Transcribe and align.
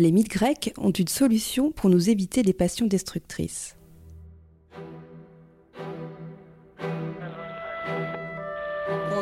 Les 0.00 0.10
mythes 0.12 0.30
grecs 0.30 0.72
ont 0.78 0.92
une 0.92 1.08
solution 1.08 1.72
pour 1.72 1.90
nous 1.90 2.08
éviter 2.08 2.42
les 2.42 2.54
passions 2.54 2.86
destructrices. 2.86 3.76
On 6.80 6.86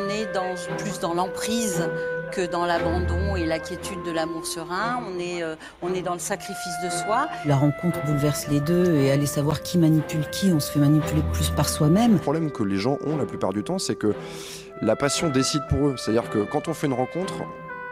est 0.07 0.33
dans, 0.33 0.55
plus 0.77 1.01
dans 1.01 1.13
l'emprise 1.13 1.89
que 2.31 2.49
dans 2.49 2.65
l'abandon 2.65 3.35
et 3.35 3.45
la 3.45 3.59
quiétude 3.59 4.03
de 4.05 4.11
l'amour 4.11 4.45
serein. 4.45 5.03
On 5.05 5.19
est, 5.19 5.43
euh, 5.43 5.57
on 5.81 5.93
est 5.93 6.01
dans 6.01 6.13
le 6.13 6.19
sacrifice 6.19 6.77
de 6.81 6.89
soi. 6.89 7.27
La 7.45 7.57
rencontre 7.57 8.01
bouleverse 8.05 8.47
les 8.47 8.61
deux 8.61 8.95
et 8.95 9.11
aller 9.11 9.25
savoir 9.25 9.61
qui 9.61 9.77
manipule 9.77 10.29
qui, 10.29 10.53
on 10.53 10.61
se 10.61 10.71
fait 10.71 10.79
manipuler 10.79 11.23
plus 11.33 11.49
par 11.49 11.67
soi-même. 11.67 12.13
Le 12.13 12.19
problème 12.19 12.51
que 12.51 12.63
les 12.63 12.77
gens 12.77 12.99
ont 13.05 13.17
la 13.17 13.25
plupart 13.25 13.51
du 13.51 13.65
temps, 13.65 13.79
c'est 13.79 13.97
que 13.97 14.15
la 14.81 14.95
passion 14.95 15.27
décide 15.27 15.63
pour 15.67 15.89
eux. 15.89 15.95
C'est-à-dire 15.97 16.29
que 16.29 16.45
quand 16.45 16.69
on 16.69 16.73
fait 16.73 16.87
une 16.87 16.93
rencontre, 16.93 17.43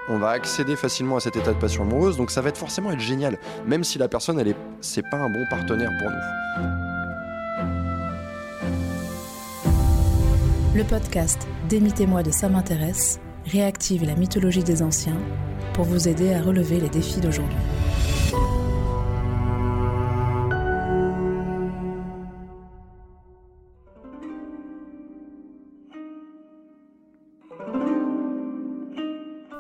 on 0.09 0.17
va 0.17 0.29
accéder 0.29 0.75
facilement 0.75 1.17
à 1.17 1.19
cet 1.19 1.35
état 1.35 1.53
de 1.53 1.59
passion 1.59 1.83
amoureuse, 1.83 2.17
donc 2.17 2.31
ça 2.31 2.41
va 2.41 2.53
forcément 2.53 2.91
être 2.91 2.99
génial, 2.99 3.37
même 3.65 3.83
si 3.83 3.97
la 3.97 4.07
personne, 4.07 4.39
elle 4.39 4.49
est, 4.49 4.55
c'est 4.82 5.04
pas 5.09 5.18
un 5.18 5.29
bon 5.29 5.45
partenaire 5.49 5.91
pour 5.99 6.09
nous. 6.09 6.18
Le 10.75 10.83
podcast 10.83 11.47
Démitez-moi 11.69 12.23
de 12.23 12.32
ça 12.32 12.47
m'intéresse 12.47 13.19
réactive 13.46 14.05
la 14.05 14.15
mythologie 14.15 14.63
des 14.63 14.82
anciens 14.82 15.18
pour 15.73 15.85
vous 15.85 16.07
aider 16.07 16.33
à 16.33 16.41
relever 16.41 16.79
les 16.79 16.89
défis 16.89 17.19
d'aujourd'hui. 17.19 17.57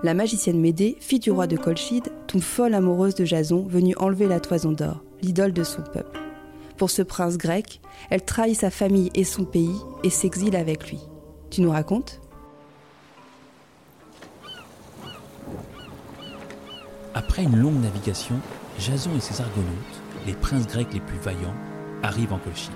La 0.03 0.13
magicienne 0.13 0.59
Médée, 0.59 0.95
fille 0.99 1.17
du 1.17 1.31
roi 1.31 1.47
de 1.47 1.57
Colchide, 1.57 2.11
tombe 2.27 2.41
folle 2.41 2.75
amoureuse 2.75 3.15
de 3.15 3.25
Jason, 3.25 3.65
venu 3.67 3.95
enlever 3.97 4.27
la 4.27 4.39
toison 4.39 4.71
d'or, 4.71 5.03
l'idole 5.23 5.53
de 5.53 5.63
son 5.63 5.81
peuple. 5.81 6.19
Pour 6.77 6.91
ce 6.91 7.01
prince 7.01 7.35
grec, 7.39 7.81
elle 8.11 8.23
trahit 8.23 8.55
sa 8.55 8.69
famille 8.69 9.09
et 9.15 9.23
son 9.23 9.43
pays 9.43 9.75
et 10.03 10.11
s'exile 10.11 10.55
avec 10.55 10.91
lui. 10.91 10.99
Tu 11.49 11.61
nous 11.61 11.71
racontes? 11.71 12.21
Après 17.15 17.41
une 17.41 17.57
longue 17.57 17.81
navigation, 17.81 18.35
Jason 18.77 19.09
et 19.17 19.19
ses 19.19 19.41
argonautes, 19.41 19.67
les 20.27 20.33
princes 20.33 20.67
grecs 20.67 20.93
les 20.93 20.99
plus 20.99 21.17
vaillants, 21.17 21.55
arrivent 22.03 22.33
en 22.33 22.37
Colchide. 22.37 22.71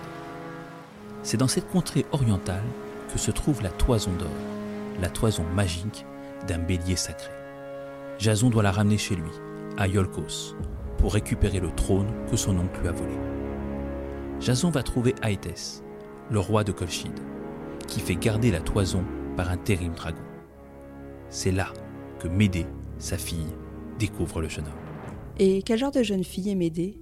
C'est 1.21 1.37
dans 1.37 1.47
cette 1.47 1.69
contrée 1.69 2.07
orientale 2.13 2.63
que 3.13 3.19
se 3.19 3.29
trouve 3.29 3.61
la 3.61 3.69
toison 3.69 4.11
d'or, 4.17 4.27
la 4.99 5.09
toison 5.09 5.43
magique 5.53 6.03
d'un 6.47 6.59
bélier 6.59 6.95
sacré. 6.95 7.31
Jason 8.19 8.49
doit 8.49 8.63
la 8.63 8.71
ramener 8.71 8.97
chez 8.97 9.15
lui, 9.15 9.31
à 9.77 9.87
Iolkos, 9.87 10.55
pour 10.97 11.13
récupérer 11.13 11.59
le 11.59 11.71
trône 11.71 12.11
que 12.29 12.37
son 12.37 12.57
oncle 12.57 12.81
lui 12.81 12.87
a 12.87 12.91
volé. 12.91 13.15
Jason 14.39 14.69
va 14.69 14.83
trouver 14.83 15.15
Aétès, 15.21 15.83
le 16.29 16.39
roi 16.39 16.63
de 16.63 16.71
Colchide, 16.71 17.19
qui 17.87 17.99
fait 17.99 18.15
garder 18.15 18.51
la 18.51 18.61
toison 18.61 19.03
par 19.35 19.49
un 19.49 19.57
terrible 19.57 19.95
dragon. 19.95 20.21
C'est 21.29 21.51
là 21.51 21.71
que 22.19 22.27
Médée, 22.27 22.67
sa 22.97 23.17
fille, 23.17 23.53
découvre 23.97 24.41
le 24.41 24.49
jeune 24.49 24.65
homme. 24.65 24.73
Et 25.37 25.63
quel 25.63 25.79
genre 25.79 25.91
de 25.91 26.03
jeune 26.03 26.23
fille 26.23 26.49
est 26.49 26.55
Médée? 26.55 26.99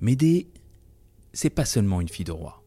Médée, 0.00 0.48
c'est 1.32 1.50
pas 1.50 1.64
seulement 1.64 2.00
une 2.00 2.08
fille 2.08 2.24
de 2.24 2.32
roi, 2.32 2.62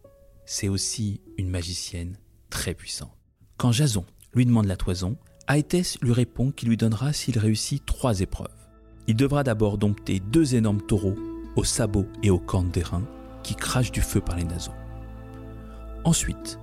c'est 0.45 0.69
aussi 0.69 1.21
une 1.37 1.49
magicienne 1.49 2.17
très 2.49 2.73
puissante. 2.73 3.17
Quand 3.57 3.71
Jason 3.71 4.05
lui 4.33 4.45
demande 4.45 4.65
la 4.65 4.77
toison, 4.77 5.17
Aétès 5.47 5.97
lui 6.01 6.13
répond 6.13 6.51
qu'il 6.51 6.69
lui 6.69 6.77
donnera 6.77 7.11
s'il 7.11 7.37
réussit 7.37 7.85
trois 7.85 8.21
épreuves. 8.21 8.47
Il 9.07 9.15
devra 9.17 9.43
d'abord 9.43 9.77
dompter 9.77 10.21
deux 10.21 10.55
énormes 10.55 10.81
taureaux 10.81 11.15
aux 11.55 11.65
sabots 11.65 12.07
et 12.23 12.29
aux 12.29 12.39
cornes 12.39 12.71
d'airain 12.71 13.03
qui 13.43 13.55
crachent 13.55 13.91
du 13.91 14.01
feu 14.01 14.21
par 14.21 14.37
les 14.37 14.45
naseaux. 14.45 14.71
Ensuite, 16.05 16.59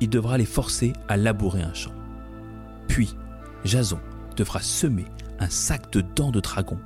il 0.00 0.10
devra 0.10 0.36
les 0.36 0.44
forcer 0.44 0.92
à 1.08 1.16
labourer 1.16 1.62
un 1.62 1.72
champ. 1.72 1.92
Puis, 2.86 3.14
Jason 3.64 3.98
devra 4.36 4.60
semer 4.60 5.06
un 5.38 5.48
sac 5.48 5.90
de 5.92 6.02
dents 6.02 6.30
de 6.30 6.40
dragon. 6.40 6.78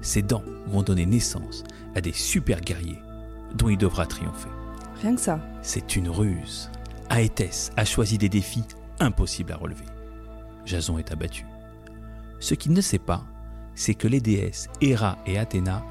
Ces 0.00 0.22
dents 0.22 0.42
vont 0.66 0.82
donner 0.82 1.06
naissance 1.06 1.62
à 1.94 2.00
des 2.00 2.12
super 2.12 2.60
guerriers 2.60 3.00
dont 3.54 3.68
il 3.68 3.78
devra 3.78 4.06
triompher. 4.06 4.50
Rien 5.00 5.14
que 5.14 5.20
ça. 5.20 5.40
C'est 5.62 5.94
une 5.94 6.08
ruse. 6.08 6.70
Aétès 7.10 7.70
a 7.76 7.84
choisi 7.84 8.18
des 8.18 8.28
défis 8.28 8.64
impossibles 8.98 9.52
à 9.52 9.56
relever. 9.56 9.84
Jason 10.66 10.98
est 10.98 11.12
abattu. 11.12 11.44
Ce 12.40 12.54
qu'il 12.54 12.72
ne 12.72 12.80
sait 12.80 12.98
pas, 12.98 13.24
c'est 13.74 13.94
que 13.94 14.08
les 14.08 14.20
déesses 14.20 14.68
Héra 14.80 15.18
et 15.26 15.38
Athéna 15.38 15.84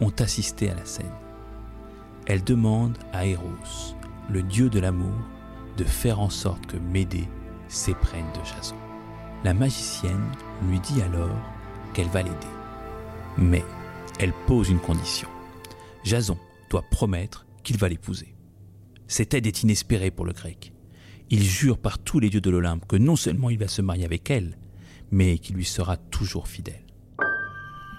ont 0.00 0.12
assisté 0.18 0.70
à 0.70 0.74
la 0.74 0.84
scène. 0.84 1.12
Elles 2.26 2.44
demandent 2.44 2.98
à 3.12 3.26
Eros, 3.26 3.96
le 4.28 4.42
dieu 4.42 4.70
de 4.70 4.80
l'amour, 4.80 5.14
de 5.76 5.84
faire 5.84 6.20
en 6.20 6.30
sorte 6.30 6.66
que 6.66 6.76
Médée 6.76 7.28
s'éprenne 7.68 8.26
de 8.34 8.44
Jason. 8.44 8.76
La 9.44 9.54
magicienne 9.54 10.26
lui 10.68 10.80
dit 10.80 11.00
alors 11.02 11.36
qu'elle 11.94 12.08
va 12.08 12.22
l'aider. 12.22 12.36
Mais 13.38 13.64
elle 14.18 14.32
pose 14.46 14.68
une 14.68 14.80
condition. 14.80 15.28
Jason 16.04 16.36
doit 16.68 16.84
promettre 16.90 17.46
qu'il 17.62 17.78
va 17.78 17.88
l'épouser. 17.88 18.34
Cette 19.08 19.34
aide 19.34 19.46
est 19.46 19.62
inespérée 19.62 20.10
pour 20.10 20.24
le 20.24 20.32
grec. 20.32 20.72
Il 21.32 21.44
jure 21.44 21.78
par 21.78 22.00
tous 22.00 22.18
les 22.18 22.28
dieux 22.28 22.40
de 22.40 22.50
l'Olympe 22.50 22.88
que 22.88 22.96
non 22.96 23.14
seulement 23.14 23.50
il 23.50 23.58
va 23.58 23.68
se 23.68 23.82
marier 23.82 24.04
avec 24.04 24.28
elle, 24.30 24.58
mais 25.12 25.38
qu'il 25.38 25.54
lui 25.54 25.64
sera 25.64 25.96
toujours 25.96 26.48
fidèle. 26.48 26.84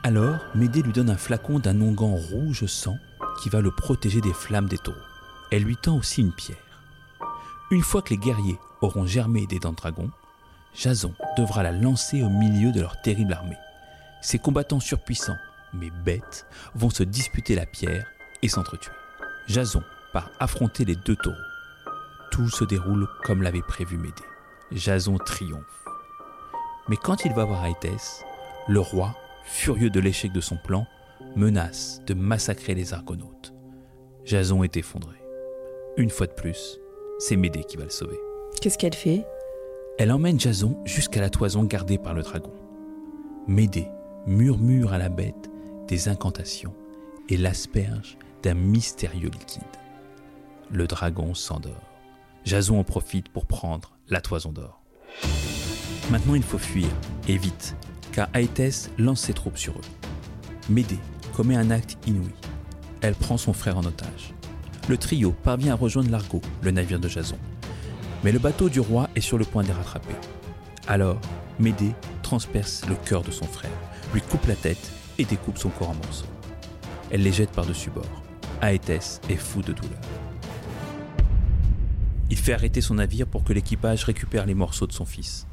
Alors, 0.04 0.40
Médée 0.54 0.82
lui 0.82 0.92
donne 0.92 1.10
un 1.10 1.16
flacon 1.16 1.60
d'un 1.60 1.80
onguent 1.80 2.20
rouge 2.32 2.66
sang 2.66 2.98
qui 3.42 3.48
va 3.48 3.62
le 3.62 3.72
protéger 3.72 4.20
des 4.20 4.34
flammes 4.34 4.68
des 4.68 4.78
taureaux. 4.78 4.98
Elle 5.50 5.64
lui 5.64 5.78
tend 5.78 5.98
aussi 5.98 6.20
une 6.20 6.34
pierre. 6.34 6.58
Une 7.72 7.84
fois 7.84 8.02
que 8.02 8.10
les 8.10 8.18
guerriers 8.18 8.60
auront 8.82 9.06
germé 9.06 9.48
des 9.48 9.60
dents 9.60 9.72
de 9.72 9.78
Jason 10.76 11.14
devra 11.38 11.64
la 11.64 11.72
lancer 11.72 12.24
au 12.24 12.30
milieu 12.30 12.74
de 12.74 12.82
leur 12.82 13.02
terrible 13.02 13.34
armée. 13.34 13.58
Ces 14.22 14.40
combattants 14.40 14.82
surpuissants, 14.82 15.38
mais 15.74 15.90
bêtes, 16.04 16.46
vont 16.76 16.90
se 16.90 17.04
disputer 17.04 17.56
la 17.56 17.66
pierre 17.66 18.08
et 18.42 18.50
s'entretuer. 18.50 18.92
Jason 19.48 19.84
part 20.12 20.32
affronter 20.40 20.84
les 20.84 20.96
deux 20.96 21.16
taureaux. 21.16 21.38
Tout 22.42 22.50
se 22.50 22.64
déroule 22.64 23.08
comme 23.24 23.44
l'avait 23.44 23.62
prévu 23.62 23.98
Médée. 23.98 24.16
Jason 24.72 25.20
triomphe. 25.20 25.86
Mais 26.90 26.98
quand 26.98 27.24
il 27.24 27.34
va 27.34 27.46
voir 27.46 27.64
Aétès, 27.64 28.26
le 28.68 28.80
roi, 28.80 29.16
furieux 29.46 29.92
de 29.92 30.00
l'échec 30.00 30.32
de 30.32 30.42
son 30.42 30.58
plan, 30.58 30.88
menace 31.36 32.02
de 32.08 32.16
massacrer 32.16 32.74
les 32.74 32.96
argonautes. 32.96 33.54
Jason 34.26 34.64
est 34.64 34.76
effondré. 34.76 35.18
Une 35.98 36.10
fois 36.10 36.26
de 36.26 36.32
plus, 36.32 36.80
c'est 37.20 37.36
Médée 37.36 37.64
qui 37.64 37.78
va 37.78 37.84
le 37.84 37.92
sauver. 37.92 38.18
Qu'est-ce 38.60 38.80
qu'elle 38.80 38.96
fait? 38.96 39.24
Elle 40.00 40.12
emmène 40.12 40.40
Jason 40.40 40.82
jusqu'à 40.84 41.22
la 41.22 41.30
toison 41.30 41.64
gardée 41.64 42.00
par 42.00 42.16
le 42.16 42.24
dragon. 42.24 42.54
Médée 43.48 43.88
murmure 44.26 44.94
à 44.94 44.98
la 44.98 45.10
bête 45.10 45.52
des 45.88 46.10
incantations 46.10 46.74
et 47.30 47.38
l'asperge 47.38 48.18
d'un 48.42 48.56
mystérieux 48.56 49.30
liquide. 49.30 49.62
Le 50.72 50.88
dragon 50.88 51.36
s'endort. 51.36 51.91
Jason 52.44 52.80
en 52.80 52.84
profite 52.84 53.30
pour 53.30 53.46
prendre 53.46 53.92
la 54.08 54.22
toison 54.22 54.52
d'or. 54.52 54.82
Maintenant 56.10 56.36
il 56.36 56.44
faut 56.44 56.58
fuir, 56.58 56.88
et 57.28 57.38
vite, 57.38 57.76
car 58.12 58.30
Aétès 58.34 58.90
lance 58.98 59.22
ses 59.22 59.34
troupes 59.34 59.58
sur 59.58 59.74
eux. 59.74 59.82
Médée 60.70 61.00
commet 61.34 61.56
un 61.56 61.72
acte 61.72 61.98
inouï. 62.08 62.34
Elle 63.02 63.16
prend 63.16 63.38
son 63.38 63.54
frère 63.54 63.78
en 63.78 63.86
otage. 63.86 64.34
Le 64.90 64.98
trio 64.98 65.32
parvient 65.32 65.74
à 65.74 65.78
rejoindre 65.78 66.12
l'Argo, 66.12 66.42
le 66.62 66.72
navire 66.72 67.00
de 67.00 67.08
Jason. 67.08 67.38
Mais 68.24 68.32
le 68.32 68.40
bateau 68.40 68.70
du 68.70 68.80
roi 68.80 69.10
est 69.16 69.22
sur 69.22 69.38
le 69.38 69.46
point 69.46 69.64
de 69.64 69.68
les 69.68 69.74
rattraper. 69.74 70.16
Alors, 70.88 71.20
Médée 71.60 71.94
transperce 72.22 72.86
le 72.88 72.96
cœur 72.96 73.22
de 73.22 73.32
son 73.32 73.46
frère, 73.46 73.72
lui 74.14 74.22
coupe 74.22 74.48
la 74.48 74.56
tête 74.56 74.92
et 75.18 75.26
découpe 75.26 75.58
son 75.58 75.70
corps 75.70 75.92
en 75.92 75.96
morceaux. 75.96 76.26
Elle 77.12 77.24
les 77.24 77.32
jette 77.32 77.52
par-dessus 77.52 77.90
bord. 77.90 78.24
Aétès 78.62 79.22
est 79.30 79.36
fou 79.36 79.62
de 79.62 79.74
douleur. 79.74 80.00
Il 82.32 82.38
fait 82.38 82.54
arrêter 82.54 82.80
son 82.80 82.94
navire 82.94 83.28
pour 83.28 83.44
que 83.44 83.52
l'équipage 83.52 84.06
récupère 84.06 84.46
les 84.46 84.54
morceaux 84.54 84.88
de 84.88 84.94
son 84.94 85.04
fils. 85.04 85.46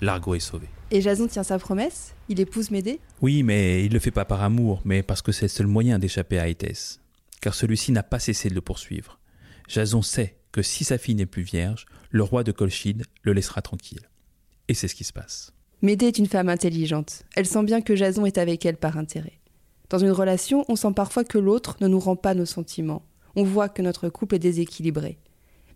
L'argot 0.00 0.34
est 0.34 0.40
sauvé. 0.40 0.66
Et 0.90 1.02
Jason 1.02 1.26
tient 1.26 1.42
sa 1.42 1.58
promesse? 1.58 2.14
Il 2.30 2.40
épouse 2.40 2.70
Médée? 2.70 3.00
Oui, 3.20 3.42
mais 3.42 3.84
il 3.84 3.92
le 3.92 3.98
fait 3.98 4.10
pas 4.10 4.24
par 4.24 4.42
amour, 4.42 4.80
mais 4.86 5.02
parce 5.02 5.20
que 5.20 5.30
c'est 5.30 5.44
le 5.44 5.50
seul 5.50 5.66
moyen 5.66 5.98
d'échapper 5.98 6.38
à 6.38 6.44
Aétès. 6.44 7.00
Car 7.42 7.52
celui-ci 7.52 7.92
n'a 7.92 8.02
pas 8.02 8.18
cessé 8.18 8.48
de 8.48 8.54
le 8.54 8.62
poursuivre. 8.62 9.18
Jason 9.68 10.00
sait 10.00 10.38
que 10.52 10.62
si 10.62 10.84
sa 10.84 10.96
fille 10.96 11.14
n'est 11.14 11.26
plus 11.26 11.42
vierge, 11.42 11.84
le 12.10 12.22
roi 12.22 12.44
de 12.44 12.52
Colchide 12.52 13.04
le 13.20 13.34
laissera 13.34 13.60
tranquille. 13.60 14.08
Et 14.68 14.74
c'est 14.74 14.88
ce 14.88 14.94
qui 14.94 15.04
se 15.04 15.12
passe. 15.12 15.52
Médée 15.82 16.06
est 16.06 16.18
une 16.18 16.28
femme 16.28 16.48
intelligente. 16.48 17.24
Elle 17.36 17.46
sent 17.46 17.64
bien 17.64 17.82
que 17.82 17.94
Jason 17.94 18.24
est 18.24 18.38
avec 18.38 18.64
elle 18.64 18.78
par 18.78 18.96
intérêt. 18.96 19.38
Dans 19.90 19.98
une 19.98 20.12
relation, 20.12 20.64
on 20.68 20.76
sent 20.76 20.94
parfois 20.96 21.24
que 21.24 21.36
l'autre 21.36 21.76
ne 21.82 21.88
nous 21.88 22.00
rend 22.00 22.16
pas 22.16 22.32
nos 22.32 22.46
sentiments. 22.46 23.04
On 23.36 23.44
voit 23.44 23.68
que 23.68 23.82
notre 23.82 24.08
couple 24.08 24.36
est 24.36 24.38
déséquilibré. 24.38 25.18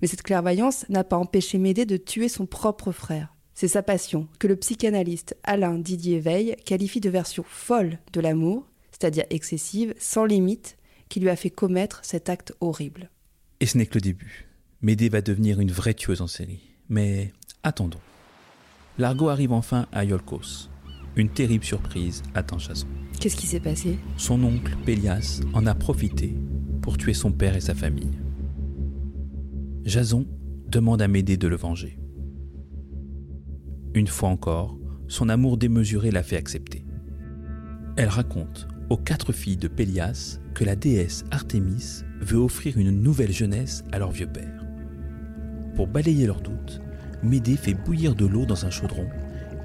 Mais 0.00 0.08
cette 0.08 0.22
clairvoyance 0.22 0.88
n'a 0.88 1.04
pas 1.04 1.16
empêché 1.16 1.58
Médée 1.58 1.86
de 1.86 1.96
tuer 1.96 2.28
son 2.28 2.46
propre 2.46 2.92
frère. 2.92 3.34
C'est 3.54 3.68
sa 3.68 3.82
passion 3.82 4.28
que 4.38 4.46
le 4.46 4.56
psychanalyste 4.56 5.36
Alain 5.42 5.78
Didier 5.78 6.20
Veil 6.20 6.56
qualifie 6.66 7.00
de 7.00 7.08
version 7.08 7.44
folle 7.48 7.98
de 8.12 8.20
l'amour, 8.20 8.66
c'est-à-dire 8.90 9.24
excessive, 9.30 9.94
sans 9.98 10.26
limite, 10.26 10.76
qui 11.08 11.20
lui 11.20 11.30
a 11.30 11.36
fait 11.36 11.50
commettre 11.50 12.00
cet 12.02 12.28
acte 12.28 12.52
horrible. 12.60 13.10
Et 13.60 13.66
ce 13.66 13.78
n'est 13.78 13.86
que 13.86 13.94
le 13.94 14.02
début. 14.02 14.46
Médée 14.82 15.08
va 15.08 15.22
devenir 15.22 15.60
une 15.60 15.70
vraie 15.70 15.94
tueuse 15.94 16.20
en 16.20 16.26
série. 16.26 16.60
Mais 16.88 17.32
attendons. 17.62 18.00
L'argot 18.98 19.28
arrive 19.28 19.52
enfin 19.52 19.86
à 19.92 20.04
Iolkos. 20.04 20.68
Une 21.16 21.30
terrible 21.30 21.64
surprise 21.64 22.22
attend 22.34 22.58
Jason. 22.58 22.86
Qu'est-ce 23.18 23.36
qui 23.36 23.46
s'est 23.46 23.60
passé? 23.60 23.98
Son 24.18 24.42
oncle, 24.44 24.76
Pélias, 24.84 25.40
en 25.54 25.66
a 25.66 25.74
profité 25.74 26.34
pour 26.82 26.98
tuer 26.98 27.14
son 27.14 27.32
père 27.32 27.56
et 27.56 27.60
sa 27.62 27.74
famille. 27.74 28.12
Jason 29.86 30.26
demande 30.68 31.00
à 31.00 31.06
Médée 31.06 31.36
de 31.36 31.46
le 31.46 31.54
venger. 31.54 31.96
Une 33.94 34.08
fois 34.08 34.30
encore, 34.30 34.76
son 35.06 35.28
amour 35.28 35.56
démesuré 35.56 36.10
l'a 36.10 36.24
fait 36.24 36.36
accepter. 36.36 36.84
Elle 37.96 38.08
raconte 38.08 38.66
aux 38.90 38.96
quatre 38.96 39.32
filles 39.32 39.56
de 39.56 39.68
Pélias 39.68 40.40
que 40.54 40.64
la 40.64 40.74
déesse 40.74 41.24
Artémis 41.30 42.02
veut 42.20 42.38
offrir 42.38 42.78
une 42.78 42.90
nouvelle 42.90 43.30
jeunesse 43.30 43.84
à 43.92 44.00
leur 44.00 44.10
vieux 44.10 44.26
père. 44.26 44.66
Pour 45.76 45.86
balayer 45.86 46.26
leurs 46.26 46.40
doutes, 46.40 46.80
Médée 47.22 47.56
fait 47.56 47.74
bouillir 47.74 48.16
de 48.16 48.26
l'eau 48.26 48.44
dans 48.44 48.66
un 48.66 48.70
chaudron 48.70 49.06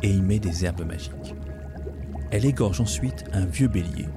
et 0.03 0.11
y 0.11 0.21
met 0.21 0.39
des 0.39 0.65
herbes 0.65 0.85
magiques. 0.85 1.35
Elle 2.29 2.45
égorge 2.45 2.79
ensuite 2.79 3.23
un 3.33 3.45
vieux 3.45 3.67
bélier, 3.67 4.07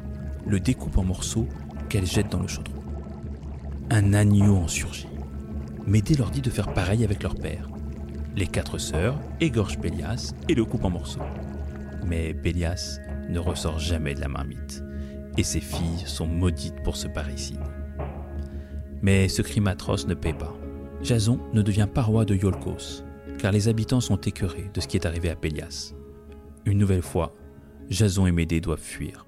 le 0.46 0.60
découpe 0.60 0.98
en 0.98 1.04
morceaux 1.04 1.48
qu'elle 1.88 2.06
jette 2.06 2.30
dans 2.30 2.42
le 2.42 2.48
chaudron. 2.48 2.82
Un 3.88 4.12
agneau 4.12 4.56
en 4.56 4.68
surgit. 4.68 5.08
Médée 5.86 6.14
leur 6.14 6.30
dit 6.30 6.40
de 6.40 6.50
faire 6.50 6.72
pareil 6.72 7.04
avec 7.04 7.22
leur 7.22 7.34
père. 7.34 7.68
Les 8.36 8.46
quatre 8.46 8.78
sœurs 8.78 9.20
égorgent 9.40 9.78
Pélias 9.78 10.34
et 10.48 10.54
le 10.54 10.64
coupent 10.64 10.84
en 10.84 10.90
morceaux. 10.90 11.20
Mais 12.06 12.32
Pélias 12.32 12.98
ne 13.28 13.38
ressort 13.38 13.78
jamais 13.78 14.14
de 14.14 14.20
la 14.20 14.28
marmite, 14.28 14.82
et 15.36 15.42
ses 15.42 15.60
filles 15.60 16.06
sont 16.06 16.26
maudites 16.26 16.82
pour 16.82 16.96
ce 16.96 17.06
parricide. 17.06 17.60
Mais 19.02 19.28
ce 19.28 19.42
crime 19.42 19.66
atroce 19.66 20.06
ne 20.06 20.14
paie 20.14 20.32
pas. 20.32 20.56
Jason 21.02 21.38
ne 21.52 21.60
devient 21.60 21.88
pas 21.92 22.02
roi 22.02 22.24
de 22.24 22.34
Iolkos, 22.34 23.04
car 23.38 23.52
les 23.52 23.68
habitants 23.68 24.00
sont 24.00 24.20
écœurés 24.20 24.70
de 24.72 24.80
ce 24.80 24.88
qui 24.88 24.96
est 24.96 25.06
arrivé 25.06 25.28
à 25.28 25.36
Pélias. 25.36 25.92
Une 26.64 26.78
nouvelle 26.78 27.02
fois, 27.02 27.34
Jason 27.90 28.26
et 28.26 28.32
Médée 28.32 28.62
doivent 28.62 28.80
fuir. 28.80 29.26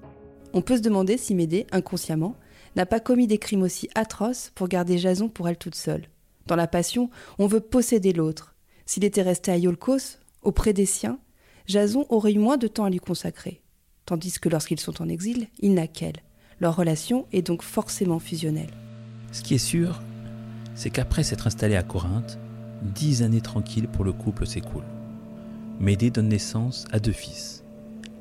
On 0.54 0.62
peut 0.62 0.78
se 0.78 0.82
demander 0.82 1.18
si 1.18 1.34
Médée, 1.34 1.66
inconsciemment, 1.70 2.36
n'a 2.76 2.86
pas 2.86 3.00
commis 3.00 3.26
des 3.26 3.38
crimes 3.38 3.62
aussi 3.62 3.90
atroces 3.94 4.50
pour 4.54 4.68
garder 4.68 4.96
Jason 4.96 5.28
pour 5.28 5.48
elle 5.48 5.58
toute 5.58 5.74
seule. 5.74 6.06
Dans 6.46 6.56
la 6.56 6.66
passion, 6.66 7.10
on 7.38 7.46
veut 7.46 7.60
posséder 7.60 8.12
l'autre. 8.12 8.54
S'il 8.84 9.04
était 9.04 9.22
resté 9.22 9.50
à 9.50 9.56
Iolkos, 9.56 10.18
auprès 10.42 10.72
des 10.72 10.86
siens, 10.86 11.18
Jason 11.66 12.06
aurait 12.08 12.32
eu 12.32 12.38
moins 12.38 12.56
de 12.56 12.68
temps 12.68 12.84
à 12.84 12.90
lui 12.90 12.98
consacrer. 12.98 13.60
Tandis 14.04 14.38
que 14.38 14.48
lorsqu'ils 14.48 14.78
sont 14.78 15.02
en 15.02 15.08
exil, 15.08 15.48
il 15.58 15.74
n'a 15.74 15.88
qu'elle. 15.88 16.22
Leur 16.60 16.76
relation 16.76 17.26
est 17.32 17.42
donc 17.42 17.62
forcément 17.62 18.20
fusionnelle. 18.20 18.70
Ce 19.32 19.42
qui 19.42 19.54
est 19.54 19.58
sûr, 19.58 20.00
c'est 20.74 20.90
qu'après 20.90 21.24
s'être 21.24 21.48
installé 21.48 21.74
à 21.74 21.82
Corinthe, 21.82 22.38
dix 22.82 23.22
années 23.22 23.40
tranquilles 23.40 23.88
pour 23.88 24.04
le 24.04 24.12
couple 24.12 24.46
s'écoulent. 24.46 24.84
Médée 25.80 26.10
donne 26.10 26.28
naissance 26.28 26.86
à 26.92 27.00
deux 27.00 27.12
fils. 27.12 27.64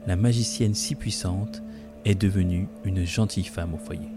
La 0.08 0.16
magicienne 0.16 0.74
si 0.74 0.96
puissante 0.96 1.62
est 2.04 2.16
devenue 2.16 2.68
une 2.84 3.06
gentille 3.06 3.46
femme 3.46 3.74
au 3.74 3.78
foyer. 3.78 4.10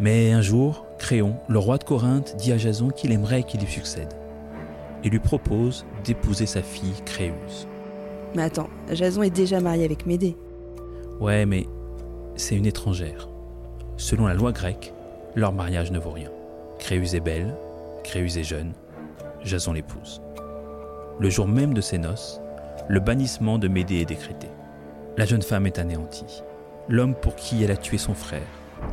Mais 0.00 0.32
un 0.32 0.40
jour, 0.40 0.86
Créon, 0.98 1.36
le 1.46 1.58
roi 1.58 1.76
de 1.76 1.84
Corinthe, 1.84 2.34
dit 2.38 2.52
à 2.52 2.56
Jason 2.56 2.88
qu'il 2.88 3.12
aimerait 3.12 3.42
qu'il 3.42 3.60
lui 3.60 3.70
succède 3.70 4.14
et 5.04 5.10
lui 5.10 5.18
propose 5.18 5.84
d'épouser 6.04 6.46
sa 6.46 6.62
fille 6.62 6.94
Créuse. 7.04 7.68
Mais 8.34 8.44
attends, 8.44 8.70
Jason 8.90 9.22
est 9.22 9.28
déjà 9.28 9.60
marié 9.60 9.84
avec 9.84 10.06
Médée. 10.06 10.38
Ouais, 11.20 11.44
mais 11.44 11.66
c'est 12.34 12.56
une 12.56 12.64
étrangère. 12.64 13.28
Selon 13.98 14.26
la 14.26 14.32
loi 14.32 14.52
grecque, 14.52 14.94
leur 15.34 15.52
mariage 15.52 15.90
ne 15.90 15.98
vaut 15.98 16.12
rien. 16.12 16.30
Créuse 16.78 17.14
est 17.14 17.20
belle, 17.20 17.54
Créuse 18.02 18.38
est 18.38 18.44
jeune, 18.44 18.72
Jason 19.44 19.74
l'épouse. 19.74 20.22
Le 21.18 21.28
jour 21.28 21.46
même 21.46 21.74
de 21.74 21.82
ses 21.82 21.98
noces, 21.98 22.40
le 22.88 23.00
bannissement 23.00 23.58
de 23.58 23.68
Médée 23.68 24.00
est 24.00 24.06
décrété. 24.06 24.48
La 25.18 25.26
jeune 25.26 25.42
femme 25.42 25.66
est 25.66 25.78
anéantie. 25.78 26.42
L'homme 26.88 27.14
pour 27.14 27.36
qui 27.36 27.62
elle 27.62 27.70
a 27.70 27.76
tué 27.76 27.98
son 27.98 28.14
frère, 28.14 28.40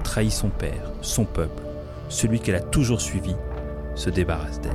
trahi 0.04 0.32
son 0.32 0.50
père, 0.50 0.92
son 1.02 1.26
peuple, 1.26 1.64
celui 2.10 2.40
qu'elle 2.40 2.56
a 2.56 2.62
toujours 2.62 3.02
suivi, 3.02 3.36
se 3.96 4.10
débarrasse 4.10 4.62
d'elle. 4.62 4.72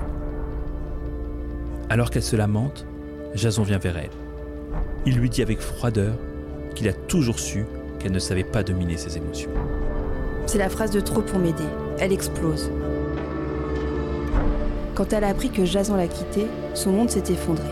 Alors 1.90 2.10
qu'elle 2.10 2.22
se 2.22 2.36
lamente, 2.36 2.86
Jason 3.34 3.62
vient 3.62 3.78
vers 3.78 3.96
elle. 3.96 4.10
Il 5.06 5.16
lui 5.16 5.30
dit 5.30 5.42
avec 5.42 5.60
froideur 5.60 6.14
qu'il 6.74 6.88
a 6.88 6.92
toujours 6.92 7.38
su 7.38 7.66
qu'elle 7.98 8.12
ne 8.12 8.18
savait 8.18 8.44
pas 8.44 8.62
dominer 8.62 8.96
ses 8.96 9.16
émotions. 9.16 9.50
C'est 10.46 10.58
la 10.58 10.68
phrase 10.68 10.90
de 10.90 11.00
trop 11.00 11.22
pour 11.22 11.38
m'aider. 11.38 11.64
Elle 11.98 12.12
explose. 12.12 12.70
Quand 14.94 15.12
elle 15.12 15.24
a 15.24 15.28
appris 15.28 15.50
que 15.50 15.64
Jason 15.64 15.96
l'a 15.96 16.08
quittée, 16.08 16.46
son 16.74 16.92
monde 16.92 17.10
s'est 17.10 17.32
effondré. 17.32 17.68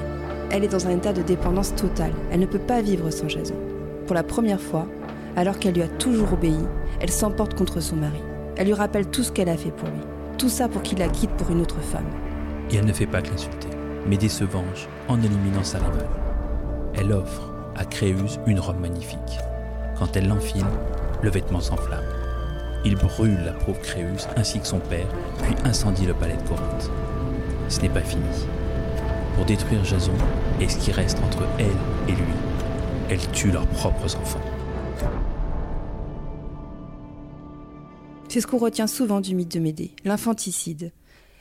Elle 0.51 0.65
est 0.65 0.69
dans 0.69 0.87
un 0.87 0.91
état 0.91 1.13
de 1.13 1.23
dépendance 1.23 1.75
totale. 1.75 2.13
Elle 2.33 2.41
ne 2.41 2.47
peut 2.47 2.59
pas 2.59 2.81
vivre 2.81 3.11
sans 3.11 3.29
Jason. 3.29 3.55
Pour 4.07 4.15
la 4.15 4.23
première 4.23 4.61
fois, 4.61 4.87
alors 5.37 5.59
qu'elle 5.59 5.75
lui 5.75 5.83
a 5.83 5.89
toujours 5.89 6.33
obéi, 6.33 6.59
elle 7.01 7.11
s'emporte 7.11 7.55
contre 7.55 7.81
son 7.81 7.97
mari. 7.97 8.21
Elle 8.57 8.67
lui 8.67 8.75
rappelle 8.75 9.07
tout 9.09 9.23
ce 9.23 9.33
qu'elle 9.33 9.49
a 9.49 9.57
fait 9.57 9.71
pour 9.71 9.89
lui. 9.89 10.01
Tout 10.39 10.49
ça 10.49 10.69
pour 10.69 10.83
qu'il 10.83 10.99
la 10.99 11.09
quitte 11.09 11.31
pour 11.33 11.51
une 11.51 11.61
autre 11.61 11.81
femme. 11.81 12.07
Et 12.71 12.77
elle 12.77 12.87
ne 12.87 12.93
fait 12.93 13.07
pas 13.07 13.23
que 13.23 13.31
l'insulter. 13.31 13.69
Médée 14.07 14.29
se 14.29 14.45
en 15.09 15.19
éliminant 15.23 15.63
sa 15.63 15.79
rivale. 15.79 16.09
Elle 16.95 17.13
offre 17.13 17.53
à 17.77 17.85
Créuse 17.85 18.41
une 18.47 18.61
robe 18.61 18.81
magnifique. 18.81 19.39
Quand 19.99 20.17
elle 20.17 20.29
l'enfile, 20.29 20.65
le 21.23 21.31
vêtement 21.31 21.61
s'enflamme. 21.61 22.05
Il 22.85 22.97
brûle 22.97 23.39
la 23.45 23.53
pauvre 23.53 23.81
Créuse 23.81 24.27
ainsi 24.37 24.59
que 24.61 24.67
son 24.67 24.79
père, 24.79 25.07
puis 25.43 25.55
incendie 25.65 26.07
le 26.07 26.15
palais 26.15 26.37
de 26.37 26.49
Corinthe. 26.49 26.91
Ce 27.69 27.81
n'est 27.81 27.91
pas 27.91 28.01
fini. 28.01 28.23
Pour 29.37 29.45
détruire 29.45 29.85
Jason 29.85 30.13
et 30.61 30.69
ce 30.69 30.79
qui 30.79 30.93
reste 30.93 31.19
entre 31.19 31.45
elle 31.59 31.67
et 32.09 32.13
lui, 32.13 32.35
elle 33.11 33.31
tue 33.33 33.51
leurs 33.51 33.67
propres 33.67 34.17
enfants. 34.17 34.41
C'est 38.31 38.41
ce 38.41 38.47
qu'on 38.47 38.59
retient 38.59 38.87
souvent 38.87 39.21
du 39.21 39.35
mythe 39.35 39.51
de 39.51 39.59
Médée, 39.59 39.91
l'infanticide. 40.05 40.93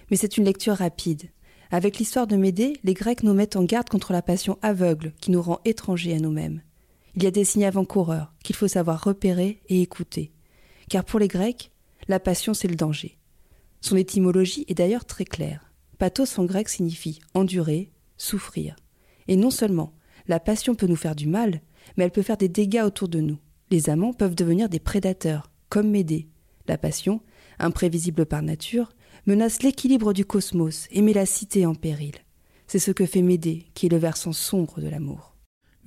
Mais 0.09 0.18
c'est 0.18 0.38
une 0.38 0.45
lecture 0.45 0.74
rapide. 0.74 1.30
Avec 1.69 2.00
l'histoire 2.00 2.25
de 2.25 2.36
Médée, 2.36 2.80
les 2.83 2.95
Grecs 2.95 3.21
nous 3.21 3.36
mettent 3.36 3.57
en 3.57 3.63
garde 3.63 3.89
contre 3.89 4.12
la 4.12 4.24
passion 4.24 4.57
aveugle 4.63 5.13
qui 5.21 5.30
nous 5.30 5.39
rend 5.39 5.59
étrangers 5.65 6.15
à 6.15 6.19
nous-mêmes. 6.19 6.63
Il 7.15 7.21
y 7.21 7.27
a 7.27 7.31
des 7.31 7.44
signes 7.44 7.65
avant-coureurs 7.65 8.33
qu'il 8.44 8.56
faut 8.56 8.68
savoir 8.68 9.03
repérer 9.03 9.62
et 9.69 9.83
écouter. 9.83 10.31
Car 10.89 11.05
pour 11.05 11.19
les 11.19 11.27
Grecs, 11.27 11.72
la 12.08 12.19
passion 12.19 12.55
c'est 12.55 12.67
le 12.67 12.75
danger. 12.75 13.19
Son 13.81 13.96
étymologie 13.96 14.65
est 14.67 14.74
d'ailleurs 14.74 15.05
très 15.05 15.25
claire. 15.25 15.72
Pathos 16.00 16.39
en 16.39 16.46
grec 16.46 16.69
signifie 16.69 17.19
endurer, 17.36 17.91
souffrir. 18.17 18.75
Et 19.27 19.36
non 19.36 19.51
seulement, 19.51 19.93
la 20.27 20.39
passion 20.39 20.74
peut 20.74 20.88
nous 20.88 20.96
faire 20.96 21.15
du 21.15 21.27
mal, 21.27 21.62
mais 21.98 22.05
elle 22.05 22.10
peut 22.10 22.24
faire 22.24 22.38
des 22.38 22.50
dégâts 22.50 22.81
autour 22.84 23.10
de 23.10 23.19
nous. 23.19 23.38
Les 23.69 23.91
amants 23.91 24.13
peuvent 24.13 24.34
devenir 24.34 24.69
des 24.69 24.79
prédateurs, 24.79 25.51
comme 25.69 25.91
Médée. 25.91 26.27
La 26.70 26.78
passion, 26.78 27.20
imprévisible 27.58 28.28
par 28.28 28.44
nature, 28.44 28.94
menace 29.26 29.64
l'équilibre 29.64 30.14
du 30.14 30.24
cosmos 30.24 30.86
et 30.92 31.02
met 31.02 31.14
la 31.14 31.26
cité 31.26 31.66
en 31.66 31.74
péril. 31.74 32.14
C'est 32.68 32.78
ce 32.78 32.92
que 32.92 33.08
fait 33.08 33.24
Médée, 33.24 33.66
qui 33.74 33.88
est 33.88 33.90
le 33.90 33.98
versant 33.98 34.34
sombre 34.34 34.80
de 34.80 34.88
l'amour. 34.88 35.36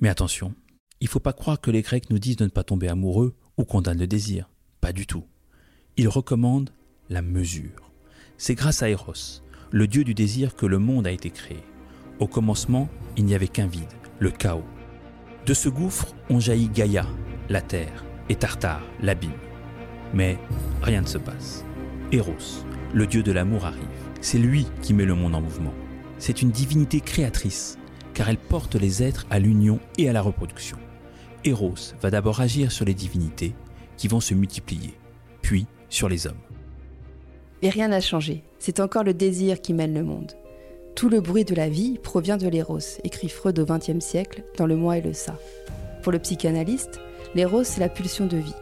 Mais 0.01 0.09
attention, 0.09 0.53
il 0.99 1.05
ne 1.05 1.09
faut 1.09 1.21
pas 1.21 1.31
croire 1.31 1.61
que 1.61 1.71
les 1.71 1.83
Grecs 1.83 2.09
nous 2.09 2.19
disent 2.19 2.35
de 2.35 2.43
ne 2.43 2.49
pas 2.49 2.65
tomber 2.65 2.89
amoureux 2.89 3.33
ou 3.57 3.63
condamnent 3.63 3.97
le 3.97 4.07
désir. 4.07 4.49
Pas 4.81 4.91
du 4.91 5.07
tout. 5.07 5.23
Ils 5.95 6.09
recommandent 6.09 6.73
la 7.09 7.21
mesure. 7.21 7.93
C'est 8.37 8.55
grâce 8.55 8.83
à 8.83 8.89
Eros, 8.89 9.41
le 9.71 9.87
dieu 9.87 10.03
du 10.03 10.13
désir, 10.13 10.53
que 10.57 10.65
le 10.65 10.79
monde 10.79 11.07
a 11.07 11.11
été 11.11 11.29
créé. 11.29 11.63
Au 12.19 12.27
commencement, 12.27 12.89
il 13.15 13.23
n'y 13.23 13.35
avait 13.35 13.47
qu'un 13.47 13.67
vide, 13.67 13.83
le 14.19 14.31
chaos. 14.31 14.65
De 15.45 15.53
ce 15.53 15.69
gouffre 15.69 16.13
ont 16.29 16.41
jailli 16.41 16.67
Gaïa, 16.67 17.07
la 17.47 17.61
terre, 17.61 18.03
et 18.27 18.35
Tartare, 18.35 18.83
l'abîme. 19.01 19.31
Mais 20.13 20.37
rien 20.81 21.01
ne 21.01 21.07
se 21.07 21.17
passe. 21.17 21.65
Eros, 22.11 22.63
le 22.93 23.07
dieu 23.07 23.23
de 23.23 23.31
l'amour 23.31 23.65
arrive. 23.65 23.81
C'est 24.21 24.37
lui 24.37 24.67
qui 24.81 24.93
met 24.93 25.05
le 25.05 25.15
monde 25.15 25.35
en 25.35 25.41
mouvement. 25.41 25.73
C'est 26.19 26.41
une 26.41 26.51
divinité 26.51 27.01
créatrice, 27.01 27.77
car 28.13 28.29
elle 28.29 28.37
porte 28.37 28.75
les 28.75 29.03
êtres 29.03 29.25
à 29.29 29.39
l'union 29.39 29.79
et 29.97 30.07
à 30.07 30.13
la 30.13 30.21
reproduction. 30.21 30.77
Eros 31.43 31.95
va 32.01 32.09
d'abord 32.09 32.39
agir 32.39 32.71
sur 32.71 32.85
les 32.85 32.93
divinités, 32.93 33.53
qui 33.97 34.07
vont 34.07 34.21
se 34.21 34.33
multiplier, 34.33 34.93
puis 35.41 35.65
sur 35.89 36.07
les 36.07 36.27
hommes. 36.27 36.37
Et 37.61 37.69
rien 37.69 37.89
n'a 37.89 38.01
changé, 38.01 38.43
c'est 38.59 38.79
encore 38.79 39.03
le 39.03 39.13
désir 39.13 39.61
qui 39.61 39.73
mène 39.73 39.93
le 39.93 40.03
monde. 40.03 40.33
Tout 40.95 41.09
le 41.09 41.21
bruit 41.21 41.43
de 41.43 41.55
la 41.55 41.69
vie 41.69 41.97
provient 41.97 42.37
de 42.37 42.47
l'éros, 42.47 42.79
écrit 43.03 43.29
Freud 43.29 43.57
au 43.57 43.65
XXe 43.65 43.99
siècle 43.99 44.43
dans 44.57 44.67
Le 44.67 44.75
Moi 44.75 44.97
et 44.97 45.01
le 45.01 45.13
Ça. 45.13 45.37
Pour 46.03 46.11
le 46.11 46.19
psychanalyste, 46.19 46.99
l'éros, 47.35 47.63
c'est 47.63 47.79
la 47.79 47.89
pulsion 47.89 48.27
de 48.27 48.37
vie. 48.37 48.53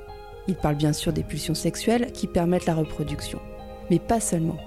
Il 0.47 0.55
parle 0.55 0.75
bien 0.75 0.93
sûr 0.93 1.13
des 1.13 1.23
pulsions 1.23 1.55
sexuelles 1.55 2.11
qui 2.11 2.27
permettent 2.27 2.65
la 2.65 2.75
reproduction, 2.75 3.39
mais 3.89 3.99
pas 3.99 4.19
seulement. 4.19 4.57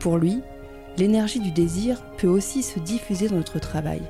Pour 0.00 0.18
lui, 0.18 0.40
l'énergie 0.96 1.40
du 1.40 1.50
désir 1.50 2.02
peut 2.16 2.28
aussi 2.28 2.62
se 2.62 2.78
diffuser 2.78 3.28
dans 3.28 3.36
notre 3.36 3.58
travail 3.58 4.02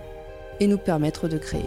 et 0.60 0.66
nous 0.66 0.78
permettre 0.78 1.28
de 1.28 1.38
créer. 1.38 1.64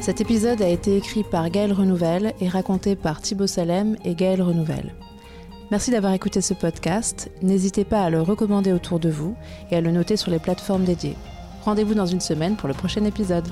Cet 0.00 0.22
épisode 0.22 0.62
a 0.62 0.68
été 0.68 0.96
écrit 0.96 1.22
par 1.22 1.50
Gaël 1.50 1.72
Renouvelle 1.72 2.32
et 2.40 2.48
raconté 2.48 2.96
par 2.96 3.20
Thibaut 3.20 3.46
Salem 3.46 3.96
et 4.04 4.14
Gaël 4.14 4.40
Renouvelle. 4.40 4.94
Merci 5.70 5.90
d'avoir 5.90 6.14
écouté 6.14 6.40
ce 6.40 6.54
podcast. 6.54 7.30
N'hésitez 7.42 7.84
pas 7.84 8.04
à 8.04 8.08
le 8.08 8.22
recommander 8.22 8.72
autour 8.72 9.00
de 9.00 9.10
vous 9.10 9.36
et 9.70 9.76
à 9.76 9.82
le 9.82 9.90
noter 9.90 10.16
sur 10.16 10.30
les 10.30 10.38
plateformes 10.38 10.84
dédiées. 10.84 11.16
Rendez-vous 11.68 11.92
dans 11.92 12.06
une 12.06 12.22
semaine 12.22 12.56
pour 12.56 12.66
le 12.66 12.72
prochain 12.72 13.04
épisode. 13.04 13.46